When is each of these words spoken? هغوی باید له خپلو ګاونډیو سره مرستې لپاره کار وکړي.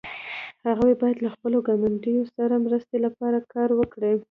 هغوی 0.67 0.93
باید 1.01 1.17
له 1.25 1.29
خپلو 1.35 1.57
ګاونډیو 1.67 2.23
سره 2.35 2.63
مرستې 2.65 2.97
لپاره 3.05 3.39
کار 3.53 3.69
وکړي. 3.79 4.13